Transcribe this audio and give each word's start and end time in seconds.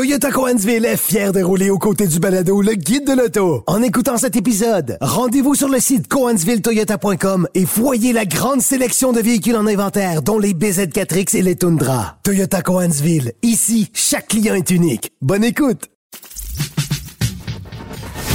Toyota 0.00 0.30
Coansville 0.30 0.86
est 0.86 0.96
fier 0.96 1.30
de 1.30 1.42
rouler 1.42 1.68
aux 1.68 1.76
côtés 1.76 2.06
du 2.06 2.20
balado 2.20 2.62
le 2.62 2.72
guide 2.72 3.06
de 3.06 3.12
l'auto. 3.12 3.62
En 3.66 3.82
écoutant 3.82 4.16
cet 4.16 4.34
épisode, 4.34 4.96
rendez-vous 5.02 5.54
sur 5.54 5.68
le 5.68 5.78
site 5.78 6.08
coansvilletoyota.com 6.08 7.46
et 7.54 7.66
voyez 7.66 8.14
la 8.14 8.24
grande 8.24 8.62
sélection 8.62 9.12
de 9.12 9.20
véhicules 9.20 9.56
en 9.56 9.66
inventaire, 9.66 10.22
dont 10.22 10.38
les 10.38 10.54
BZ4X 10.54 11.36
et 11.36 11.42
les 11.42 11.54
Tundra. 11.54 12.16
Toyota 12.22 12.62
Coansville, 12.62 13.32
ici, 13.42 13.90
chaque 13.92 14.28
client 14.28 14.54
est 14.54 14.70
unique. 14.70 15.12
Bonne 15.20 15.44
écoute! 15.44 15.82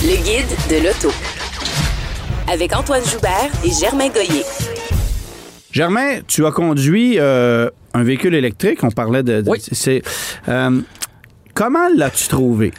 Le 0.03 0.17
guide 0.23 0.45
de 0.69 0.85
l'auto. 0.85 1.09
Avec 2.47 2.75
Antoine 2.75 3.03
Joubert 3.11 3.49
et 3.63 3.71
Germain 3.71 4.09
Goyer. 4.09 4.43
Germain, 5.71 6.19
tu 6.27 6.45
as 6.45 6.51
conduit 6.51 7.15
euh, 7.17 7.71
un 7.95 8.03
véhicule 8.03 8.35
électrique. 8.35 8.83
On 8.83 8.91
parlait 8.91 9.23
de. 9.23 9.41
de- 9.41 9.49
Oui. 9.49 9.57
C'est. 9.71 10.03
euh, 10.47 10.79
comment 11.55 11.87
l'as-tu 11.95 12.27
trouvé? 12.27 12.71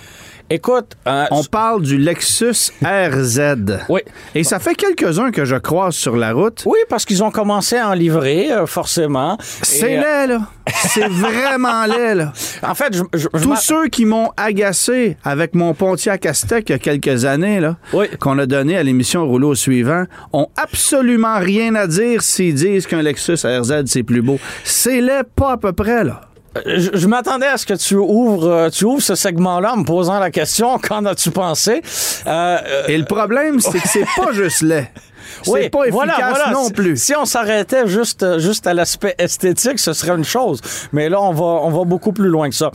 Écoute, 0.48 0.92
euh, 1.08 1.24
On 1.32 1.42
parle 1.42 1.82
du 1.82 1.98
Lexus 1.98 2.70
RZ. 2.80 3.40
Oui. 3.88 4.02
Et 4.36 4.44
ça 4.44 4.60
fait 4.60 4.76
quelques-uns 4.76 5.32
que 5.32 5.44
je 5.44 5.56
croise 5.56 5.96
sur 5.96 6.16
la 6.16 6.32
route. 6.32 6.62
oui, 6.66 6.78
parce 6.88 7.04
qu'ils 7.04 7.24
ont 7.24 7.32
commencé 7.32 7.76
à 7.76 7.88
en 7.88 7.94
livrer, 7.94 8.52
euh, 8.52 8.64
forcément. 8.66 9.38
C'est 9.40 9.98
euh, 9.98 10.00
laid, 10.02 10.26
là. 10.28 10.38
C'est 10.86 11.08
vraiment 11.08 11.84
laid, 11.86 12.14
là. 12.14 12.32
En 12.62 12.76
fait, 12.76 12.94
je, 12.96 13.02
je- 13.18 13.26
je 13.34 13.42
Tous 13.42 13.56
ceux 13.56 13.88
qui 13.88 14.04
m'ont 14.04 14.30
agacé 14.36 15.16
avec 15.24 15.56
mon 15.56 15.74
Pontiac 15.74 16.24
Aztec 16.26 16.68
il 16.68 16.72
y 16.72 16.76
a 16.76 16.78
quelques 16.78 17.24
années, 17.24 17.58
là, 17.58 17.74
Oui. 17.92 18.06
qu'on 18.20 18.38
a 18.38 18.46
donné 18.46 18.76
à 18.76 18.84
l'émission 18.84 19.26
Rouleau 19.26 19.56
suivant, 19.56 20.04
ont 20.32 20.46
absolument 20.56 21.40
rien 21.40 21.74
à 21.74 21.88
dire 21.88 22.22
s'ils 22.22 22.54
disent 22.54 22.86
qu'un 22.86 23.02
Lexus 23.02 23.40
RZ, 23.44 23.82
c'est 23.86 24.04
plus 24.04 24.22
beau. 24.22 24.38
C'est 24.62 25.00
laid 25.00 25.24
pas 25.34 25.54
à 25.54 25.56
peu 25.56 25.72
près, 25.72 26.04
là. 26.04 26.20
Je, 26.64 26.90
je 26.94 27.06
m'attendais 27.06 27.46
à 27.46 27.56
ce 27.58 27.66
que 27.66 27.74
tu 27.74 27.96
ouvres, 27.96 28.48
euh, 28.48 28.70
tu 28.70 28.84
ouvres 28.84 29.02
ce 29.02 29.14
segment-là 29.14 29.74
en 29.74 29.78
me 29.78 29.84
posant 29.84 30.18
la 30.18 30.30
question 30.30 30.78
qu'en 30.82 31.04
as-tu 31.04 31.30
pensé? 31.30 31.82
Euh, 32.26 32.58
euh, 32.66 32.82
Et 32.88 32.96
le 32.98 33.04
problème, 33.04 33.60
c'est 33.60 33.78
que 33.80 33.88
c'est 33.88 34.06
pas 34.16 34.32
juste 34.32 34.62
laid. 34.62 34.88
C'est 35.42 35.50
oui, 35.50 35.68
pas 35.68 35.84
efficace 35.84 35.92
voilà, 35.92 36.16
voilà. 36.30 36.50
non 36.52 36.70
plus. 36.70 36.96
Si 36.96 37.14
on 37.16 37.24
s'arrêtait 37.24 37.86
juste, 37.86 38.22
euh, 38.22 38.38
juste 38.38 38.66
à 38.66 38.74
l'aspect 38.74 39.14
esthétique, 39.18 39.78
ce 39.78 39.92
serait 39.92 40.16
une 40.16 40.24
chose. 40.24 40.60
Mais 40.92 41.08
là, 41.08 41.20
on 41.20 41.32
va, 41.32 41.44
on 41.44 41.70
va 41.70 41.84
beaucoup 41.84 42.12
plus 42.12 42.28
loin 42.28 42.48
que 42.48 42.54
ça. 42.54 42.70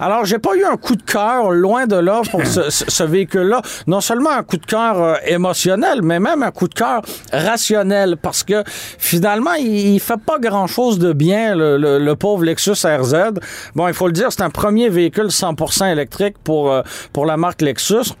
Alors, 0.00 0.24
j'ai 0.24 0.38
pas 0.38 0.54
eu 0.56 0.64
un 0.64 0.76
coup 0.76 0.96
de 0.96 1.02
cœur, 1.02 1.50
loin 1.50 1.86
de 1.86 1.96
là, 1.96 2.22
pour 2.30 2.44
ce, 2.46 2.70
ce- 2.70 2.84
ce 2.88 3.02
véhicule-là. 3.04 3.62
Non 3.86 4.00
seulement 4.00 4.30
un 4.30 4.42
coup 4.42 4.56
de 4.56 4.66
cœur 4.66 5.00
euh, 5.02 5.14
émotionnel, 5.26 6.02
mais 6.02 6.20
même 6.20 6.42
un 6.42 6.50
coup 6.50 6.68
de 6.68 6.74
cœur 6.74 7.02
rationnel, 7.32 8.16
parce 8.20 8.42
que 8.42 8.62
finalement, 8.98 9.54
il, 9.54 9.94
il 9.94 10.00
fait 10.00 10.20
pas 10.24 10.38
grand-chose 10.38 10.98
de 10.98 11.12
bien, 11.12 11.54
le, 11.54 11.76
le- 11.76 11.98
le 11.98 12.16
pauvre 12.16 12.44
Lexus 12.44 12.72
RZ. 12.84 13.14
Bon, 13.74 13.88
il 13.88 13.94
faut 13.94 14.06
le 14.06 14.12
dire, 14.12 14.32
c'est 14.32 14.42
un 14.42 14.50
premier 14.50 14.88
véhicule 14.88 15.26
100% 15.26 15.90
électrique 15.92 16.36
pour, 16.42 16.70
euh, 16.72 16.82
pour 17.12 17.26
la 17.26 17.36
marque 17.36 17.62
Lexus 17.62 18.12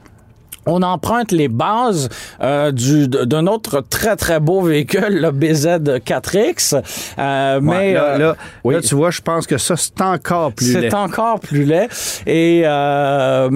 on 0.66 0.82
emprunte 0.82 1.32
les 1.32 1.48
bases 1.48 2.08
euh, 2.42 2.70
du- 2.72 3.08
d'un 3.08 3.46
autre 3.46 3.82
très 3.88 4.16
très 4.16 4.40
beau 4.40 4.62
véhicule, 4.62 5.20
le 5.20 5.30
BZ4X. 5.32 6.82
Euh, 7.18 7.60
mais 7.62 7.94
là, 7.94 8.04
euh, 8.04 8.18
là, 8.18 8.36
oui. 8.64 8.74
là, 8.74 8.80
tu 8.80 8.94
vois, 8.94 9.10
je 9.10 9.20
pense 9.20 9.46
que 9.46 9.58
ça, 9.58 9.76
c'est 9.76 10.00
encore 10.00 10.52
plus 10.52 10.74
laid. 10.74 10.90
c'est 10.90 10.94
encore 10.96 11.40
plus 11.40 11.64
laid. 11.64 11.88
Et 12.26 12.62
euh, 12.64 13.48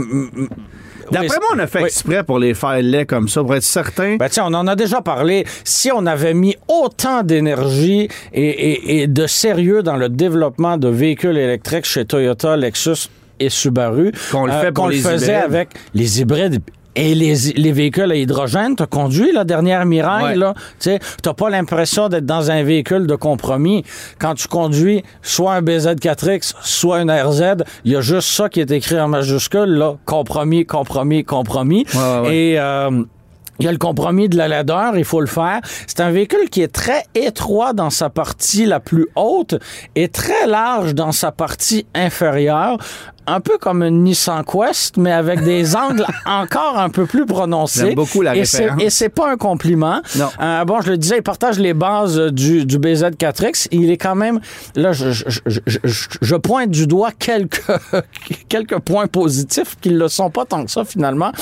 D'après 1.13 1.29
oui, 1.29 1.37
moi, 1.41 1.51
on 1.55 1.59
a 1.61 1.67
fait 1.69 1.79
oui. 1.83 1.85
exprès 1.85 2.25
pour 2.25 2.41
les 2.41 2.53
faire 2.53 2.83
laids 2.83 3.07
comme 3.07 3.29
ça, 3.29 3.41
pour 3.43 3.55
être 3.55 3.63
certain. 3.63 4.17
Ben, 4.17 4.29
tiens, 4.29 4.45
on 4.49 4.55
en 4.55 4.67
a 4.67 4.75
déjà 4.75 5.01
parlé. 5.01 5.47
Si 5.63 5.93
on 5.93 6.05
avait 6.05 6.35
mis 6.35 6.57
autant 6.67 7.23
d'énergie 7.23 8.09
et, 8.33 8.43
et- 8.49 9.03
et 9.03 9.07
de 9.07 9.27
sérieux 9.29 9.85
dans 9.85 9.97
le 9.97 10.09
développement 10.09 10.77
de 10.79 10.89
véhicules 10.89 11.37
électriques 11.39 11.85
chez 11.85 12.05
Toyota, 12.07 12.57
Lexus 12.57 13.09
et 13.39 13.51
Subaru, 13.51 14.11
Qu'on 14.33 14.47
le 14.47 14.53
fait 14.55 14.73
pour 14.73 14.85
qu'on 14.85 14.89
les 14.91 14.97
le 14.97 15.03
faisait 15.03 15.27
hybrides. 15.35 15.45
avec 15.45 15.69
les 15.95 16.21
hybrides 16.21 16.59
et 16.97 17.15
les, 17.15 17.35
les 17.57 17.73
véhicules 17.73 18.11
à 18.11 18.17
hydrogène, 18.17 18.75
t'as 18.75 18.87
conduit 18.87 19.31
la 19.33 19.45
dernière 19.45 19.85
Mirai, 19.87 20.23
Ouais. 20.25 20.35
là, 20.37 20.55
tu 20.81 20.99
t'as 21.23 21.35
pas 21.35 21.51
l'impression 21.51 22.09
d'être 22.09 22.27
dans 22.27 22.51
un 22.51 22.63
véhicule 22.63 23.07
de 23.07 23.15
compromis. 23.15 23.85
Quand 24.19 24.35
tu 24.35 24.49
conduis 24.49 25.05
soit 25.23 25.53
un 25.53 25.63
BZ4X, 25.63 26.55
soit 26.63 27.01
une 27.03 27.11
RZ, 27.11 27.57
il 27.85 27.93
y 27.93 27.97
a 27.97 28.01
juste 28.01 28.29
ça 28.31 28.49
qui 28.49 28.61
est 28.61 28.71
écrit 28.71 28.99
en 28.99 29.09
majuscule, 29.09 29.75
là, 29.75 29.97
compromis, 30.07 30.65
compromis, 30.67 31.23
compromis. 31.25 31.85
Ouais, 31.95 32.01
ouais, 32.01 32.21
ouais. 32.29 32.37
Et 32.37 32.59
euh, 32.59 33.03
il 33.59 33.65
y 33.65 33.69
a 33.69 33.73
le 33.73 33.79
compromis 33.79 34.29
de 34.29 34.37
la 34.37 34.49
laideur, 34.49 34.99
il 34.99 35.05
faut 35.05 35.21
le 35.21 35.27
faire. 35.27 35.61
C'est 35.87 36.01
un 36.01 36.11
véhicule 36.11 36.51
qui 36.51 36.61
est 36.61 36.69
très 36.73 37.05
étroit 37.15 37.73
dans 37.73 37.89
sa 37.91 38.11
partie 38.11 38.67
la 38.67 38.81
plus 38.81 39.07
haute 39.17 39.55
et 39.95 40.09
très 40.09 40.47
large 40.47 40.95
dans 40.95 41.13
sa 41.13 41.33
partie 41.33 41.87
inférieure. 41.95 42.77
Un 43.27 43.41
peu 43.41 43.59
comme 43.59 43.83
une 43.83 44.05
Nissan 44.05 44.45
Quest, 44.45 44.97
mais 44.99 45.11
avec 45.13 45.43
des 45.43 45.75
angles 45.77 46.07
encore 46.27 46.79
un 46.79 46.89
peu 46.91 47.07
plus 47.07 47.27
prononcés. 47.27 47.81
J'aime 47.87 47.95
beaucoup 47.95 48.23
la 48.23 48.37
et 48.37 48.45
c'est- 48.45 48.59
référence. 48.59 48.83
Et 48.83 48.91
c'est 48.91 49.09
pas 49.09 49.31
un 49.33 49.37
compliment. 49.37 50.01
Non. 50.17 50.29
Euh, 50.41 50.65
bon, 50.65 50.81
je 50.81 50.91
le 50.91 50.97
disais, 50.99 51.17
il 51.19 51.23
partage 51.23 51.59
les 51.59 51.75
bases 51.75 52.19
euh, 52.19 52.31
du, 52.31 52.65
du 52.65 52.79
BZ4X. 52.79 53.69
Il 53.73 53.91
est 53.91 53.97
quand 53.97 54.15
même... 54.15 54.41
Là, 54.75 54.93
je, 54.93 55.11
je, 55.11 55.41
je, 55.45 55.79
je- 56.23 56.37
pointe 56.37 56.71
du 56.71 56.87
doigt 56.87 57.11
quelques, 57.19 57.63
quelques 58.49 58.79
points 58.79 59.07
positifs 59.07 59.77
qui 59.81 59.91
ne 59.91 59.99
le 59.99 60.09
sont 60.09 60.31
pas 60.31 60.45
tant 60.45 60.65
que 60.65 60.71
ça, 60.71 60.85
finalement. 60.85 61.33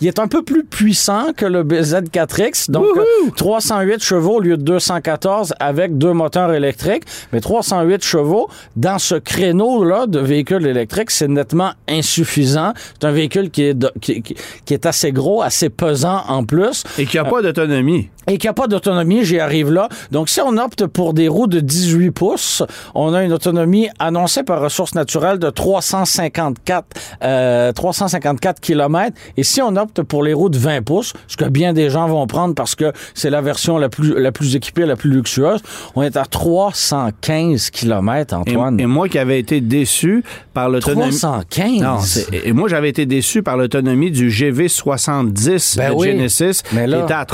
Il 0.00 0.06
est 0.08 0.18
un 0.18 0.26
peu 0.28 0.42
plus 0.42 0.64
puissant 0.64 1.32
que 1.36 1.46
le 1.46 1.62
BZ4X. 1.64 2.70
Donc, 2.70 2.86
euh, 2.96 3.04
308 3.36 4.02
chevaux 4.02 4.36
au 4.36 4.40
lieu 4.40 4.56
de 4.56 4.62
214 4.62 5.54
avec 5.60 5.96
deux 5.98 6.12
moteurs 6.12 6.52
électriques. 6.52 7.04
Mais 7.32 7.40
308 7.40 8.02
chevaux, 8.04 8.48
dans 8.76 8.98
ce 8.98 9.14
créneau-là 9.14 10.06
de 10.06 10.18
véhicules 10.18 10.66
électriques, 10.66 11.10
c'est 11.10 11.27
nettement 11.28 11.72
insuffisant. 11.88 12.72
C'est 13.00 13.06
un 13.06 13.12
véhicule 13.12 13.50
qui 13.50 13.62
est, 13.64 13.74
de- 13.74 13.92
qui, 14.00 14.22
qui- 14.22 14.36
qui 14.64 14.74
est 14.74 14.86
assez 14.86 15.12
gros, 15.12 15.42
assez 15.42 15.68
pesant 15.70 16.22
en 16.28 16.44
plus 16.44 16.84
Et 16.98 17.06
qu'il 17.06 17.20
n'y 17.20 17.26
a 17.26 17.30
pas 17.30 17.42
d'autonomie. 17.42 18.08
Et 18.28 18.38
qu'il 18.38 18.48
n'y 18.48 18.50
a 18.50 18.54
pas 18.54 18.66
d'autonomie, 18.68 19.24
j'y 19.24 19.38
arrive 19.40 19.70
là. 19.72 19.88
Donc, 20.10 20.28
si 20.28 20.40
on 20.40 20.56
opte 20.58 20.86
pour 20.86 21.14
des 21.14 21.28
roues 21.28 21.46
de 21.46 21.60
18 21.60 22.10
pouces, 22.10 22.62
on 22.94 23.14
a 23.14 23.24
une 23.24 23.32
autonomie 23.32 23.88
annoncée 23.98 24.42
par 24.42 24.60
Ressources 24.60 24.94
naturelles 24.94 25.38
de 25.38 25.50
354, 25.50 26.84
euh, 27.24 27.72
354 27.72 28.60
km. 28.60 29.16
Et 29.36 29.42
si 29.44 29.62
on 29.62 29.76
opte 29.76 30.02
pour 30.02 30.22
les 30.22 30.32
roues 30.34 30.48
de 30.48 30.58
20 30.58 30.82
pouces, 30.82 31.12
ce 31.26 31.36
que 31.36 31.44
bien 31.46 31.72
des 31.72 31.90
gens 31.90 32.06
vont 32.08 32.26
prendre 32.26 32.54
parce 32.54 32.74
que 32.74 32.92
c'est 33.14 33.30
la 33.30 33.40
version 33.40 33.78
la 33.78 33.88
plus, 33.88 34.14
la 34.20 34.32
plus 34.32 34.56
équipée, 34.56 34.84
la 34.86 34.96
plus 34.96 35.10
luxueuse, 35.10 35.60
on 35.94 36.02
est 36.02 36.16
à 36.16 36.24
315 36.24 37.70
km, 37.70 38.34
Antoine. 38.34 38.80
et 38.80 38.86
moi 38.86 39.08
qui 39.08 39.18
avais 39.18 39.38
été 39.38 39.60
déçu 39.60 40.22
par 40.54 40.68
l'autonomie. 40.68 41.10
315? 41.18 41.80
Non, 41.80 41.98
et 42.44 42.52
moi 42.52 42.68
j'avais 42.68 42.88
été 42.88 43.06
déçu 43.06 43.42
par 43.42 43.56
l'autonomie 43.56 44.10
du 44.10 44.28
GV70 44.30 45.76
Ben 45.76 45.90
de 45.90 45.94
oui. 45.94 46.08
Genesis 46.08 46.62
Mais 46.72 46.86
là- 46.86 46.98
qui 46.98 47.02
était 47.04 47.14
à 47.14 47.24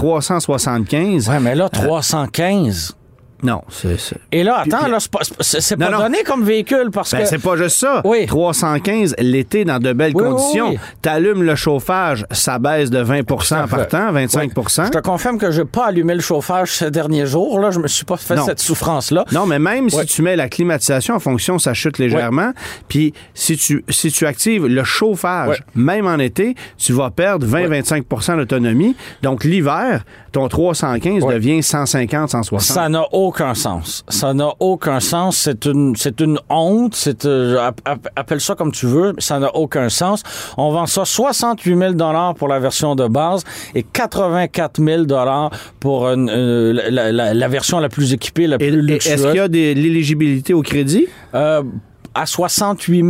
375. 0.85 1.29
Ouais, 1.29 1.41
mais 1.41 1.55
là, 1.55 1.69
315. 1.69 2.97
Non, 3.43 3.63
c'est 3.69 3.99
c'est- 3.99 4.17
Et 4.33 4.43
là, 4.43 4.59
attends, 4.65 4.79
puis- 4.85 4.91
là, 4.91 5.01
c'est 5.01 5.11
pas, 5.11 5.19
c'est- 5.41 5.77
Non, 5.77 5.87
pas 5.87 5.93
non. 5.93 5.99
donné 5.99 6.23
comme 6.25 6.45
véhicule 6.45 6.91
parce 6.93 7.13
Ben, 7.13 7.19
que... 7.23 7.27
c'est 7.27 7.39
pas 7.39 7.57
juste 7.57 7.77
ça. 7.79 8.01
Oui. 8.05 8.27
315 8.27 9.15
l'été 9.19 9.65
dans 9.65 9.79
de 9.79 9.93
belles 9.93 10.13
Oui, 10.15 10.23
conditions. 10.23 10.71
oui. 10.71 10.79
T'allumes 11.03 11.43
le 11.43 11.55
chauffage, 11.55 12.25
ça 12.31 12.59
baisse 12.59 12.91
de 12.91 13.01
20 13.01 13.21
en 13.31 13.39
fait. 13.67 13.77
partant, 13.77 14.13
25% 14.13 14.87
Je 14.87 14.91
te 14.91 14.99
confirme 14.99 15.39
que 15.39 15.51
j'ai 15.51 15.65
pas 15.65 15.87
allumé 15.87 16.15
le 16.15 16.21
chauffage 16.21 16.71
ces 16.73 16.91
derniers 16.91 17.27
jours. 17.27 17.59
Là, 17.61 17.71
je 17.71 17.79
me 17.81 17.89
suis 17.89 18.05
pas 18.05 18.17
fait 18.17 18.37
Non. 18.37 18.47
cette 18.47 18.61
souffrance-là. 18.61 19.25
Non, 19.33 19.45
mais 19.47 19.59
même 19.59 19.91
si 19.91 20.07
tu 20.07 20.23
mets 20.23 20.37
la 20.37 20.49
climatisation 20.49 21.15
en 21.15 21.21
fonction, 21.21 21.59
ça 21.59 21.75
chute 21.75 21.99
légèrement. 21.99 22.53
Puis 22.89 23.13
si 23.35 23.57
tu, 23.57 23.85
si 23.89 24.11
tu 24.11 24.27
actives 24.27 24.67
le 24.67 24.85
chauffage, 24.85 25.63
même 25.75 26.07
en 26.07 26.19
été, 26.19 26.55
tu 26.79 26.93
vas 26.93 27.11
perdre 27.11 27.47
20-25% 27.47 28.37
d'autonomie. 28.37 28.97
Donc 29.23 29.45
l'hiver, 29.45 30.05
ton 30.33 30.49
315 30.49 31.23
Ouais. 31.25 31.35
devient 31.35 31.63
150, 31.63 32.31
160. 32.31 32.61
Ça 32.75 32.89
n'a 32.89 33.05
aucun 33.13 33.34
sens. 33.55 34.05
Ça 34.09 34.33
n'a 34.35 34.51
aucun 34.61 35.01
sens. 35.01 35.37
C'est 35.37 35.65
une, 35.67 35.97
c'est 35.97 36.21
une 36.21 36.39
honte. 36.49 36.95
C'est, 36.95 37.25
euh, 37.25 37.59
app- 37.61 37.81
app- 37.85 38.09
appelle 38.15 38.41
ça 38.41 38.55
comme 38.55 38.71
tu 38.73 38.87
veux. 38.87 39.13
mais 39.15 39.21
Ça 39.21 39.39
n'a 39.39 39.55
aucun 39.57 39.89
sens. 39.89 40.23
On 40.57 40.71
vend 40.71 40.87
ça 40.87 41.05
68 41.05 41.77
000 41.77 41.93
dollars 41.95 42.35
pour 42.35 42.49
la 42.49 42.59
version 42.61 42.95
de 42.95 43.09
base 43.09 43.43
et 43.75 43.83
84 43.83 44.81
000 44.83 45.05
dollars 45.05 45.51
pour 45.81 46.09
une, 46.09 46.31
euh, 46.31 46.73
la, 46.91 47.11
la- 47.13 47.35
la 47.35 47.49
version 47.49 47.81
la 47.81 47.89
plus 47.89 48.13
équipée, 48.13 48.47
la 48.47 48.59
plus 48.59 48.69
et 48.69 48.71
luxueuse. 48.71 49.13
Est-ce 49.13 49.27
qu'il 49.27 49.37
y 49.37 49.41
a 49.41 49.49
de 49.49 49.55
l'éligibilité 49.55 50.55
au 50.55 50.63
crédit? 50.63 51.07
Euh, 51.35 51.63
à 52.15 52.27
68 52.27 53.01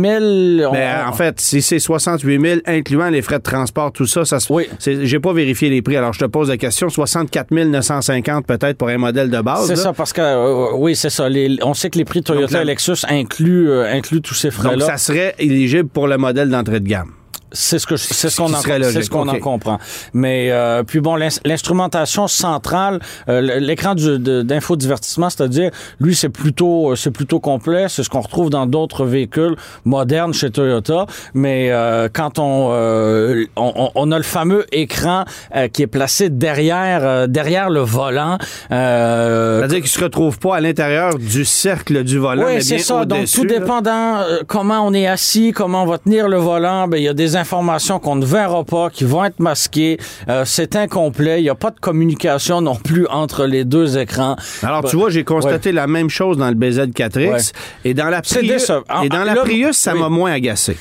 000, 0.59 0.69
on- 0.69 0.73
Ben, 0.73 1.07
en 1.07 1.13
fait, 1.13 1.39
si 1.39 1.61
c'est 1.61 1.79
68 1.79 2.41
000, 2.41 2.59
incluant 2.65 3.09
les 3.09 3.21
frais 3.21 3.37
de 3.37 3.43
transport, 3.43 3.91
tout 3.91 4.05
ça, 4.05 4.25
ça 4.25 4.39
se. 4.39 4.51
Oui. 4.51 4.67
J'ai 4.85 5.19
pas 5.19 5.33
vérifié 5.33 5.69
les 5.69 5.81
prix. 5.81 5.95
Alors, 5.97 6.13
je 6.13 6.19
te 6.19 6.25
pose 6.25 6.49
la 6.49 6.57
question. 6.57 6.89
64 6.89 7.51
950 7.51 8.45
peut-être 8.45 8.77
pour 8.77 8.89
un 8.89 8.97
modèle 8.97 9.29
de 9.29 9.41
base. 9.41 9.67
C'est 9.67 9.75
ça, 9.75 9.93
parce 9.93 10.13
que, 10.13 10.21
euh, 10.21 10.71
oui, 10.75 10.95
c'est 10.95 11.09
ça. 11.09 11.29
Les- 11.29 11.57
on 11.63 11.73
sait 11.73 11.89
que 11.89 11.97
les 11.97 12.05
prix 12.05 12.23
Toyota 12.23 12.53
Donc, 12.53 12.61
et 12.63 12.65
Lexus 12.65 13.05
incluent, 13.07 13.69
euh, 13.69 13.91
incluent 13.93 14.21
tous 14.21 14.33
ces 14.33 14.49
Donc, 14.49 14.57
frais-là. 14.57 14.85
ça 14.85 14.97
serait 14.97 15.35
éligible 15.39 15.89
pour 15.89 16.07
le 16.07 16.17
modèle 16.17 16.49
d'entrée 16.49 16.79
de 16.79 16.87
gamme. 16.87 17.11
C'est 17.55 17.79
ce 17.79 17.87
que 17.87 17.95
c'est 17.97 18.29
ce 18.29 18.37
qu'on 18.37 18.53
en, 18.53 18.61
ce 19.01 19.09
qu'on 19.09 19.27
en 19.27 19.39
comprend. 19.39 19.79
Mais 20.13 20.51
euh, 20.51 20.83
puis 20.83 20.99
bon, 20.99 21.15
l'ins- 21.15 21.39
l'instrumentation 21.45 22.27
centrale, 22.27 22.99
euh, 23.29 23.41
l'écran 23.59 23.95
d'infodivertissement, 23.95 25.29
c'est-à-dire 25.29 25.71
lui 25.99 26.15
c'est 26.15 26.29
plutôt 26.29 26.91
euh, 26.91 26.95
c'est 26.95 27.11
plutôt 27.11 27.39
complet, 27.39 27.87
c'est 27.89 28.03
ce 28.03 28.09
qu'on 28.09 28.21
retrouve 28.21 28.49
dans 28.49 28.65
d'autres 28.65 29.05
véhicules 29.05 29.55
modernes 29.85 30.33
chez 30.33 30.51
Toyota. 30.51 31.05
Mais 31.33 31.71
euh, 31.71 32.07
quand 32.11 32.39
on, 32.39 32.69
euh, 32.71 33.45
on 33.55 33.71
on- 33.75 33.91
on 33.95 34.11
a 34.11 34.17
le 34.17 34.23
fameux 34.23 34.65
écran 34.71 35.25
euh, 35.55 35.67
qui 35.67 35.81
est 35.83 35.87
placé 35.87 36.29
derrière 36.29 37.01
euh, 37.03 37.27
derrière 37.27 37.69
le 37.69 37.81
volant. 37.81 38.37
euh, 38.71 39.59
C'est-à-dire 39.59 39.79
qu'il 39.79 39.87
se 39.89 40.03
retrouve 40.03 40.37
pas 40.39 40.57
à 40.57 40.61
l'intérieur 40.61 41.17
du 41.17 41.45
cercle 41.45 42.03
du 42.03 42.17
volant, 42.17 42.45
oui, 42.45 42.63
c'est 42.63 42.77
ça. 42.79 43.05
Donc, 43.05 43.19
tout 43.27 43.45
dépendant 43.59 44.17
euh, 44.19 44.39
comment 44.47 44.81
on 44.85 44.93
est 44.93 45.07
assis, 45.07 45.51
comment 45.51 45.83
on 45.83 45.85
va 45.87 45.97
tenir 45.97 46.27
le 46.27 46.37
volant, 46.37 46.87
ben, 46.87 46.97
il 46.97 47.03
y 47.03 47.07
a 47.07 47.13
des 47.13 47.35
informations 47.45 47.99
qu'on 47.99 48.15
ne 48.15 48.25
verra 48.25 48.63
pas, 48.63 48.89
qui 48.89 49.03
vont 49.03 49.23
être 49.23 49.39
masquées. 49.39 49.97
Euh, 50.29 50.43
c'est 50.45 50.75
incomplet. 50.75 51.39
Il 51.39 51.43
n'y 51.43 51.49
a 51.49 51.55
pas 51.55 51.69
de 51.71 51.79
communication 51.79 52.59
non 52.61 52.75
plus 52.75 53.05
entre 53.07 53.45
les 53.45 53.63
deux 53.65 53.97
écrans. 53.99 54.35
Alors, 54.63 54.81
Ben, 54.81 54.89
tu 54.89 54.95
vois, 54.95 55.09
j'ai 55.11 55.23
constaté 55.23 55.71
la 55.71 55.85
même 55.87 56.09
chose 56.09 56.37
dans 56.37 56.49
le 56.49 56.55
BZ4X. 56.55 57.29
Ouais. 57.29 57.37
Et 57.83 57.93
dans 57.93 58.09
la 58.09 58.21
Prius, 58.21 58.69
et 59.03 59.09
dans 59.09 59.19
Ah, 59.21 59.25
la 59.25 59.35
Prius 59.35 59.77
ça 59.77 59.93
oui. 59.93 59.99
m'a 59.99 60.09
moins 60.09 60.31
agacé. 60.31 60.75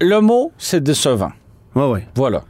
Le 0.00 0.20
mot, 0.20 0.52
c'est 0.58 0.82
décevant. 0.82 1.32
Oui, 1.74 1.84
oui. 1.92 2.00
Voilà. 2.14 2.42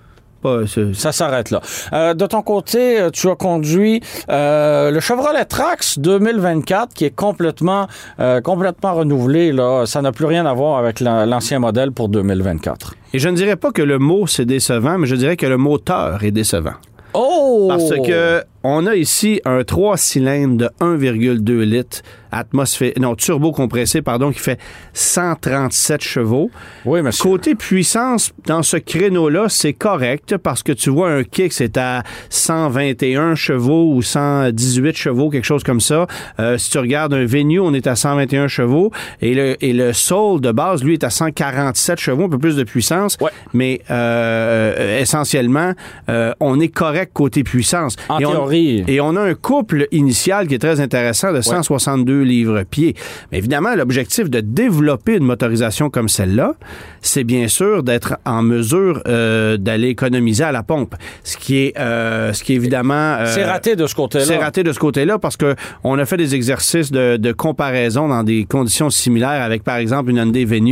Pas, 0.47 0.93
Ça 0.95 1.13
s'arrête 1.13 1.51
là. 1.51 1.61
Euh, 1.93 2.15
de 2.15 2.27
ton 2.27 2.43
côté, 2.43 3.01
euh, 3.01 3.11
tu 3.11 3.29
as 3.29 3.35
conduit 3.35 4.01
euh, 4.31 4.91
le 4.91 5.01
Chevrolet 5.01 5.45
Trax 5.45 5.99
2024 5.99 6.95
qui 6.95 7.05
est 7.05 7.11
complètement, 7.15 7.87
euh, 8.21 8.41
complètement 8.41 8.95
renouvelé. 8.95 9.51
Là. 9.53 9.85
Ça 9.87 10.03
n'a 10.03 10.13
plus 10.13 10.27
rien 10.27 10.47
à 10.47 10.55
voir 10.55 10.79
avec 10.79 11.01
la- 11.01 11.27
l'ancien 11.27 11.59
modèle 11.59 11.91
pour 11.93 12.09
2024. 12.09 12.95
Et 13.13 13.19
je 13.19 13.29
ne 13.29 13.35
dirais 13.37 13.57
pas 13.57 13.73
que 13.73 13.83
le 13.83 13.99
mot 13.99 14.27
c'est 14.27 14.45
décevant, 14.45 14.99
mais 14.99 15.07
je 15.07 15.17
dirais 15.17 15.37
que 15.37 15.47
le 15.47 15.57
moteur 15.57 16.23
est 16.23 16.31
décevant. 16.31 16.75
Oh! 17.15 17.67
Parce 17.69 17.91
que 18.07 18.43
on 18.69 18.87
a 18.87 18.97
ici 18.97 19.41
un 19.45 19.63
3 19.65 19.97
cylindres 19.97 20.57
de 20.57 20.69
1,2 20.81 21.61
litres 21.63 22.03
atmosphère 22.33 22.93
non 22.99 23.15
turbo 23.15 23.53
compressé 23.53 24.03
pardon 24.03 24.31
qui 24.33 24.41
fait 24.41 24.59
137 24.93 26.03
chevaux. 26.03 26.51
Oui, 26.85 27.01
monsieur. 27.01 27.23
Côté 27.23 27.55
puissance 27.55 28.33
dans 28.47 28.63
ce 28.63 28.77
créneau-là, 28.77 29.47
c'est 29.49 29.73
correct 29.73 30.37
parce 30.37 30.63
que 30.63 30.73
tu 30.73 30.91
vois 30.91 31.11
un 31.11 31.23
kick 31.25 31.53
c'est 31.53 31.77
à 31.79 32.03
121 32.29 33.37
chevaux 33.37 33.93
ou 33.95 34.03
118 34.03 34.97
chevaux 34.97 35.31
quelque 35.31 35.45
chose 35.45 35.63
comme 35.63 35.81
ça. 35.81 36.07
Euh, 36.41 36.59
si 36.59 36.71
tu 36.71 36.79
regardes 36.79 37.15
un 37.15 37.25
Venue, 37.25 37.61
on 37.61 37.73
est 37.73 37.87
à 37.87 37.95
121 37.97 38.49
chevaux 38.49 38.91
et 39.23 39.33
le 39.35 39.57
et 39.65 39.73
le 39.73 39.93
Soul 39.93 40.41
de 40.41 40.51
base 40.53 40.83
lui 40.85 40.95
est 40.95 41.05
à 41.05 41.11
147 41.11 41.99
chevaux, 41.99 42.25
un 42.25 42.29
peu 42.29 42.39
plus 42.39 42.57
de 42.57 42.65
puissance, 42.65 43.17
Ouais. 43.21 43.31
mais 43.55 43.81
euh, 43.91 45.01
essentiellement 45.01 45.73
euh, 46.09 46.33
on 46.41 46.61
est 46.61 46.69
correct 46.69 47.13
côté 47.15 47.45
puissance. 47.45 47.97
En 48.09 48.19
Et 48.19 48.27
on- 48.27 48.31
et 48.89 49.01
on 49.01 49.17
a 49.17 49.21
un 49.21 49.35
couple 49.35 49.87
initial 49.93 50.47
qui 50.47 50.55
est 50.55 50.59
très 50.59 50.81
intéressant 50.81 51.33
de 51.33 51.41
162 51.41 52.23
livres-pieds. 52.23 52.95
Mais 53.31 53.39
évidemment, 53.39 53.75
l'objectif 53.75 54.31
de 54.31 54.41
développer 54.41 55.17
une 55.17 55.25
motorisation 55.25 55.91
comme 55.91 56.09
celle-là, 56.09 56.55
c'est 57.01 57.25
bien 57.25 57.49
sûr 57.49 57.83
d'être 57.83 58.17
en 58.25 58.43
mesure 58.43 59.03
euh, 59.07 59.57
d'aller 59.57 59.89
économiser 59.89 60.45
à 60.45 60.53
la 60.53 60.63
pompe. 60.63 60.95
Ce 61.25 61.37
qui 61.37 61.59
est, 61.59 61.79
euh, 61.79 62.33
ce 62.33 62.43
qui 62.43 62.53
est 62.53 62.57
évidemment... 62.57 63.17
euh, 63.21 63.27
C'est 63.27 63.45
raté 63.45 63.77
de 63.77 63.87
ce 63.87 63.95
côté-là. 63.95 64.25
c'est 64.25 64.37
raté 64.37 64.63
de 64.63 64.73
ce 64.73 64.79
côté-là 64.79 65.19
parce 65.19 65.37
que 65.37 65.55
on 65.85 65.99
a 65.99 66.05
fait 66.05 66.17
des 66.17 66.35
exercices 66.35 66.91
de, 66.91 67.17
de 67.17 67.33
comparaison 67.33 68.09
dans 68.09 68.23
des 68.25 68.45
conditions 68.45 68.91
similaires 68.91 69.43
avec, 69.43 69.63
par 69.63 69.77
exemple, 69.77 70.11
une 70.11 70.17
Hyundai 70.17 70.45
Venue 70.45 70.67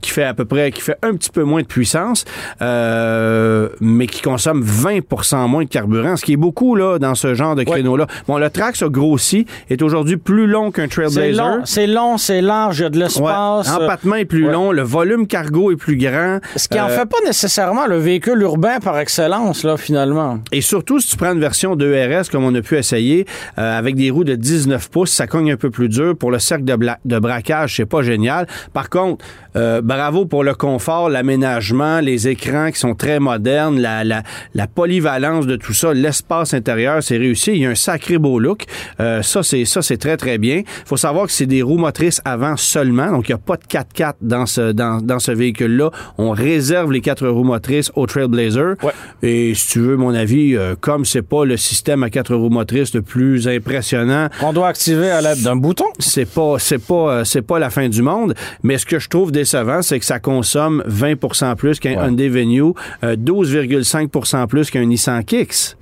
qui 0.00 0.10
fait 0.10 0.24
à 0.24 0.34
peu 0.34 0.44
près, 0.44 0.70
qui 0.70 0.80
fait 0.80 0.96
un 1.02 1.14
petit 1.14 1.30
peu 1.30 1.42
moins 1.44 1.62
de 1.62 1.66
puissance, 1.66 2.24
mais 2.60 4.06
qui 4.06 4.22
consomme 4.22 4.62
20% 4.64 5.48
moins 5.48 5.64
de 5.64 5.68
carburant, 5.68 6.16
ce 6.16 6.24
qui 6.24 6.32
est 6.32 6.36
beaucoup 6.36 6.74
là 6.74 6.91
dans 6.98 7.14
ce 7.14 7.34
genre 7.34 7.54
de 7.54 7.62
créneau-là. 7.64 8.06
Bon, 8.26 8.38
le 8.38 8.50
Trax 8.50 8.82
a 8.82 8.88
grossi, 8.88 9.46
est 9.70 9.82
aujourd'hui 9.82 10.16
plus 10.16 10.46
long 10.46 10.70
qu'un 10.70 10.88
Trailblazer. 10.88 11.60
c'est 11.64 11.86
long, 11.86 12.18
c'est 12.18 12.40
large, 12.40 12.78
il 12.78 12.82
y 12.82 12.84
a 12.86 12.90
de 12.90 12.98
Ouais. 12.98 13.04
l'espace. 13.04 13.70
Empattement 13.70 14.16
est 14.16 14.24
plus 14.24 14.46
Ouais. 14.46 14.52
long, 14.52 14.72
le 14.72 14.82
volume 14.82 15.26
cargo 15.26 15.70
est 15.72 15.76
plus 15.76 15.96
grand. 15.96 16.38
Ce 16.56 16.68
qui 16.68 16.80
en 16.80 16.86
Euh, 16.86 16.88
fait 16.88 17.06
pas 17.06 17.18
nécessairement 17.24 17.86
le 17.86 17.96
véhicule 17.98 18.40
urbain 18.42 18.78
par 18.80 18.98
excellence, 18.98 19.64
là, 19.64 19.76
finalement. 19.76 20.38
Et 20.52 20.60
surtout, 20.60 21.00
si 21.00 21.08
tu 21.10 21.16
prends 21.16 21.32
une 21.32 21.40
version 21.40 21.76
2RS 21.76 22.28
comme 22.30 22.44
on 22.44 22.54
a 22.54 22.60
pu 22.60 22.76
essayer, 22.76 23.26
euh, 23.58 23.78
avec 23.78 23.94
des 23.96 24.10
roues 24.10 24.24
de 24.24 24.34
19 24.34 24.88
pouces, 24.90 25.10
ça 25.12 25.26
cogne 25.26 25.52
un 25.52 25.56
peu 25.56 25.70
plus 25.70 25.88
dur. 25.88 26.16
Pour 26.16 26.30
le 26.30 26.38
cercle 26.38 26.64
de, 26.64 26.74
bla- 26.76 26.98
de 27.04 27.18
braquage, 27.18 27.76
c'est 27.76 27.86
pas 27.86 28.02
génial. 28.02 28.46
Par 28.72 28.90
contre, 28.90 29.24
euh, 29.56 29.80
bravo 29.82 30.24
pour 30.24 30.44
le 30.44 30.54
confort, 30.54 31.08
l'aménagement, 31.10 32.00
les 32.00 32.28
écrans 32.28 32.70
qui 32.70 32.78
sont 32.78 32.94
très 32.94 33.20
modernes, 33.20 33.78
la, 33.80 34.04
la, 34.04 34.22
la 34.54 34.66
polyvalence 34.66 35.46
de 35.46 35.56
tout 35.56 35.72
ça, 35.74 35.92
l'espace 35.94 36.54
intérieur, 36.54 36.72
c'est 37.00 37.16
réussi. 37.16 37.52
Il 37.52 37.58
y 37.58 37.66
a 37.66 37.70
un 37.70 37.74
sacré 37.74 38.18
beau 38.18 38.38
look. 38.38 38.64
Euh, 39.00 39.22
ça, 39.22 39.42
c'est 39.42 39.64
ça, 39.64 39.82
c'est 39.82 39.96
très, 39.96 40.16
très 40.16 40.38
bien. 40.38 40.62
faut 40.84 40.96
savoir 40.96 41.26
que 41.26 41.32
c'est 41.32 41.46
des 41.46 41.62
roues 41.62 41.78
motrices 41.78 42.20
avant 42.24 42.56
seulement, 42.56 43.10
donc 43.10 43.28
il 43.28 43.32
n'y 43.32 43.36
a 43.36 43.38
pas 43.38 43.56
de 43.56 43.64
4x4 43.64 44.14
dans 44.20 44.46
ce, 44.46 44.72
dans, 44.72 45.00
dans 45.00 45.18
ce 45.18 45.32
véhicule-là. 45.32 45.90
On 46.18 46.30
réserve 46.30 46.92
les 46.92 47.00
quatre 47.00 47.26
roues 47.28 47.44
motrices 47.44 47.90
au 47.94 48.06
Trailblazer. 48.06 48.74
Ouais. 48.82 48.92
Et 49.22 49.54
si 49.54 49.68
tu 49.68 49.80
veux 49.80 49.96
mon 49.96 50.14
avis, 50.14 50.56
euh, 50.56 50.74
comme 50.80 51.04
c'est 51.04 51.22
pas 51.22 51.44
le 51.44 51.56
système 51.56 52.02
à 52.02 52.10
quatre 52.10 52.34
roues 52.34 52.50
motrices 52.50 52.94
le 52.94 53.02
plus 53.02 53.48
impressionnant, 53.48 54.28
Qu'on 54.40 54.52
doit 54.52 54.68
activer 54.68 55.10
à 55.10 55.20
l'aide 55.20 55.42
d'un 55.42 55.56
bouton. 55.56 55.84
c'est 55.98 56.26
pas 56.28 56.56
c'est 56.58 56.78
pas 56.84 56.94
euh, 57.18 57.24
c'est 57.24 57.42
pas 57.42 57.58
la 57.58 57.70
fin 57.70 57.88
du 57.88 58.02
monde, 58.02 58.34
mais 58.62 58.78
ce 58.78 58.86
que 58.86 58.98
je 58.98 59.08
trouve 59.08 59.32
décevant, 59.32 59.82
c'est 59.82 59.98
que 59.98 60.04
ça 60.04 60.18
consomme 60.18 60.82
20% 60.88 61.56
plus 61.56 61.78
qu'un 61.80 61.92
Ouais. 61.92 62.06
Hyundai 62.08 62.28
Venue, 62.28 62.72
euh, 63.04 63.16
12,5% 63.16 64.46
plus 64.46 64.70
qu'un 64.70 64.84
Nissan 64.86 65.22
Kicks. 65.24 65.76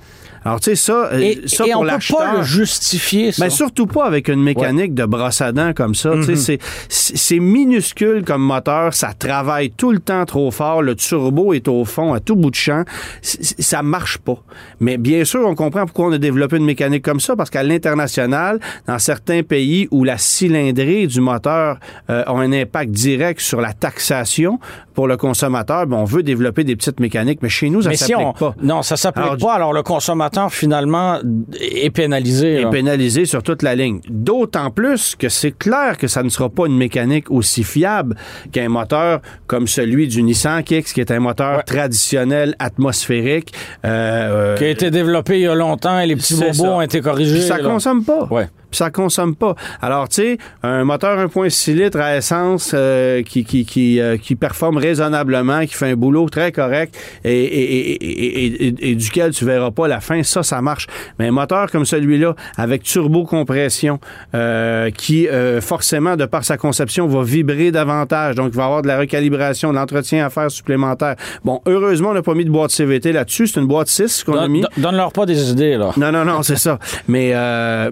Alors 0.44 0.58
tu 0.60 0.70
sais 0.70 0.76
ça, 0.76 1.10
euh, 1.12 1.18
Et, 1.20 1.40
ça 1.46 1.66
et 1.66 1.72
pour 1.72 1.80
on 1.80 1.84
peut 1.84 1.88
pas 1.88 1.94
l'acheteur. 1.94 2.36
le 2.38 2.42
justifier, 2.44 3.32
ça. 3.32 3.44
Mais 3.44 3.50
surtout 3.50 3.86
pas 3.86 4.06
avec 4.06 4.28
une 4.28 4.42
mécanique 4.42 4.94
de 4.94 5.04
brosse 5.04 5.40
à 5.42 5.52
dents 5.52 5.72
comme 5.74 5.94
ça. 5.94 6.12
Tu 6.24 6.34
sais, 6.36 6.52
Mhm. 6.54 6.58
c'est- 6.88 7.38
minuscule 7.40 8.24
comme 8.24 8.42
moteur, 8.42 8.94
ça 8.94 9.12
travaille 9.12 9.70
tout 9.70 9.92
le 9.92 9.98
temps 9.98 10.24
trop 10.24 10.50
fort, 10.50 10.82
le 10.82 10.94
turbo 10.94 11.52
est 11.52 11.68
au 11.68 11.84
fond, 11.84 12.14
à 12.14 12.20
tout 12.20 12.36
bout 12.36 12.50
de 12.50 12.54
champ. 12.56 12.84
Ça 13.22 13.82
marche 13.82 14.18
pas. 14.18 14.38
Mais 14.80 14.96
bien 14.96 15.24
sûr, 15.24 15.46
on 15.46 15.54
comprend 15.54 15.84
pourquoi 15.84 16.06
on 16.06 16.12
a 16.12 16.18
développé 16.18 16.56
une 16.56 16.64
mécanique 16.64 17.04
comme 17.04 17.20
ça, 17.20 17.36
parce 17.36 17.50
qu'à 17.50 17.62
l'international, 17.62 18.60
dans 18.86 18.98
certains 18.98 19.42
pays 19.42 19.88
où 19.90 20.04
la 20.04 20.16
cylindrée 20.18 21.06
du 21.06 21.20
moteur 21.20 21.78
euh, 22.08 22.22
a 22.26 22.32
un 22.32 22.52
impact 22.52 22.90
direct 22.90 23.40
sur 23.40 23.60
la 23.60 23.72
taxation 23.72 24.58
pour 25.00 25.08
le 25.08 25.16
consommateur, 25.16 25.86
ben, 25.86 25.96
on 25.96 26.04
veut 26.04 26.22
développer 26.22 26.62
des 26.62 26.76
petites 26.76 27.00
mécaniques, 27.00 27.38
mais 27.40 27.48
chez 27.48 27.70
nous, 27.70 27.80
ça 27.80 27.90
si 27.92 27.96
s'applique 28.04 28.18
on. 28.18 28.32
pas. 28.34 28.54
Non, 28.62 28.82
ça 28.82 28.98
s'applique 28.98 29.24
Alors, 29.24 29.38
pas. 29.38 29.54
Alors, 29.54 29.72
le 29.72 29.82
consommateur, 29.82 30.52
finalement, 30.52 31.18
est 31.58 31.88
pénalisé. 31.88 32.60
est 32.60 32.68
pénalisé 32.70 33.24
sur 33.24 33.42
toute 33.42 33.62
la 33.62 33.74
ligne. 33.74 34.00
D'autant 34.10 34.70
plus 34.70 35.16
que 35.16 35.30
c'est 35.30 35.52
clair 35.52 35.96
que 35.96 36.06
ça 36.06 36.22
ne 36.22 36.28
sera 36.28 36.50
pas 36.50 36.66
une 36.66 36.76
mécanique 36.76 37.30
aussi 37.30 37.64
fiable 37.64 38.14
qu'un 38.52 38.68
moteur 38.68 39.20
comme 39.46 39.66
celui 39.66 40.06
du 40.06 40.22
Nissan 40.22 40.62
Kicks, 40.62 40.92
qui 40.92 41.00
est 41.00 41.10
un 41.10 41.20
moteur 41.20 41.56
Ouais. 41.56 41.62
traditionnel 41.62 42.54
atmosphérique. 42.58 43.54
euh, 43.86 44.54
Qui 44.58 44.64
a 44.64 44.68
été 44.68 44.90
développé 44.90 45.36
il 45.38 45.44
y 45.44 45.46
a 45.48 45.54
longtemps 45.54 45.98
et 45.98 46.06
les 46.06 46.16
petits 46.16 46.34
bobos 46.34 46.52
ça. 46.52 46.70
ont 46.72 46.82
été 46.82 47.00
corrigés. 47.00 47.32
Puis 47.38 47.42
ça 47.44 47.56
là. 47.56 47.62
consomme 47.64 48.04
pas. 48.04 48.28
Ouais. 48.30 48.48
Puis 48.70 48.78
ça 48.78 48.90
consomme 48.90 49.34
pas. 49.34 49.54
Alors, 49.82 50.08
tu 50.08 50.22
sais, 50.22 50.38
un 50.62 50.84
moteur 50.84 51.18
1.6 51.18 51.74
litres 51.74 51.98
à 52.00 52.16
essence 52.16 52.72
euh, 52.74 53.22
qui, 53.22 53.44
qui, 53.44 53.64
qui, 53.64 54.00
euh, 54.00 54.16
qui 54.16 54.36
performe 54.36 54.76
raisonnablement, 54.76 55.60
qui 55.66 55.74
fait 55.74 55.90
un 55.90 55.96
boulot 55.96 56.28
très 56.28 56.52
correct 56.52 56.94
et, 57.24 57.30
et, 57.32 58.66
et, 58.66 58.90
et, 58.90 58.94
duquel 58.94 59.32
tu 59.32 59.44
verras 59.44 59.70
pas 59.70 59.88
la 59.88 60.00
fin, 60.00 60.22
ça, 60.22 60.42
ça 60.42 60.60
marche. 60.62 60.86
Mais 61.18 61.28
un 61.28 61.32
moteur 61.32 61.70
comme 61.70 61.84
celui-là, 61.84 62.34
avec 62.56 62.82
turbo-compression, 62.82 63.98
euh, 64.34 64.90
qui, 64.90 65.28
euh, 65.28 65.60
forcément, 65.60 66.16
de 66.16 66.24
par 66.26 66.44
sa 66.44 66.56
conception, 66.56 67.06
va 67.06 67.22
vibrer 67.22 67.70
davantage. 67.70 68.34
Donc, 68.34 68.50
il 68.52 68.56
va 68.56 68.62
y 68.62 68.66
avoir 68.66 68.82
de 68.82 68.88
la 68.88 68.98
recalibration, 68.98 69.70
de 69.70 69.76
l'entretien 69.76 70.24
à 70.26 70.30
faire 70.30 70.50
supplémentaire. 70.50 71.16
Bon, 71.44 71.60
heureusement, 71.66 72.10
on 72.10 72.14
n'a 72.14 72.22
pas 72.22 72.34
mis 72.34 72.44
de 72.44 72.50
boîte 72.50 72.70
CVT 72.70 73.12
là-dessus. 73.12 73.48
C'est 73.48 73.60
une 73.60 73.66
boîte 73.66 73.88
6 73.88 74.24
qu'on 74.24 74.36
a 74.38 74.48
mis. 74.48 74.60
don- 74.62 74.68
Donne-leur 74.76 75.12
pas 75.12 75.26
des 75.26 75.50
idées, 75.50 75.76
là. 75.76 75.90
Non, 75.96 76.12
non, 76.12 76.24
non, 76.24 76.42
c'est 76.42 76.56
ça. 76.56 76.78
Mais 77.08 77.30
euh, 77.34 77.90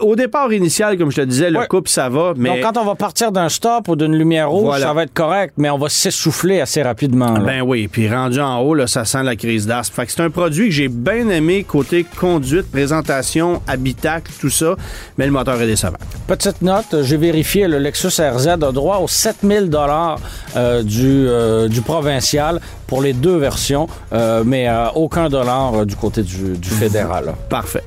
au 0.00 0.16
départ 0.16 0.52
initial, 0.52 0.96
comme 0.98 1.10
je 1.10 1.16
te 1.16 1.26
disais, 1.26 1.50
le 1.50 1.66
couple, 1.66 1.88
ça 1.88 2.08
va, 2.08 2.32
mais 2.36 2.48
Donc, 2.50 2.60
quand 2.74 2.80
on 2.80 2.84
va 2.84 2.94
partir 2.94 3.32
d'un 3.32 3.48
stop 3.48 3.88
ou 3.88 3.96
d'une 3.96 4.14
lumière 4.16 4.50
rouge, 4.50 4.64
Voilà. 4.64 4.86
ça 4.86 4.92
va 4.92 5.02
être 5.04 5.14
correct, 5.14 5.54
mais 5.56 5.70
on 5.70 5.78
va 5.78 5.88
s'essouffler 5.88 6.60
assez 6.60 6.82
rapidement. 6.82 7.32
là. 7.32 7.40
ben 7.40 7.62
oui, 7.62 7.88
puis 7.88 8.08
rendu 8.08 8.40
en 8.40 8.60
haut, 8.60 8.74
là, 8.74 8.86
ça 8.86 9.04
sent 9.04 9.22
la 9.22 9.36
crise 9.36 9.66
d'asthme. 9.66 9.94
Fait 9.94 10.06
que 10.06 10.12
c'est 10.12 10.22
un 10.22 10.30
produit 10.30 10.68
que 10.68 10.74
j'ai 10.74 10.88
bien 10.88 11.28
aimé 11.28 11.64
côté 11.64 12.04
conduite, 12.18 12.70
présentation, 12.70 13.62
habitacle, 13.66 14.32
tout 14.40 14.50
ça, 14.50 14.76
mais 15.18 15.26
le 15.26 15.32
moteur 15.32 15.60
est 15.60 15.66
décevant. 15.66 15.98
Petite 16.26 16.62
note, 16.62 17.02
j'ai 17.02 17.16
vérifié, 17.16 17.66
le 17.68 17.78
Lexus 17.78 18.20
RZ 18.20 18.46
a 18.48 18.56
droit 18.56 18.98
aux 18.98 19.08
7000 19.08 19.68
dollars 19.70 20.18
euh, 20.56 20.82
du, 20.82 21.26
euh, 21.28 21.68
du 21.68 21.80
provincial 21.80 22.60
pour 22.86 23.02
les 23.02 23.12
deux 23.12 23.36
versions, 23.36 23.88
euh, 24.12 24.42
mais 24.44 24.68
aucun 24.94 25.28
dollar 25.28 25.86
du 25.86 25.96
côté 25.96 26.22
du, 26.22 26.58
du 26.58 26.68
fédéral. 26.68 27.34
Parfait. 27.48 27.82